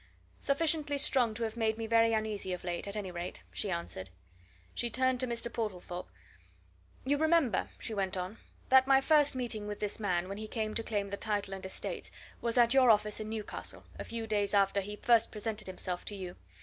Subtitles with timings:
[0.39, 4.09] "Sufficiently strong to have made me very uneasy of late, at any rate," she answered.
[4.73, 5.53] She turned to Mr.
[5.53, 6.09] Portlethorpe.
[7.05, 10.73] "You remember," she went on, "that my first meeting with this man, when he came
[10.73, 12.09] to claim the title and estates,
[12.41, 16.15] was at your office in Newcastle, a few days after he first presented himself to
[16.15, 16.35] you.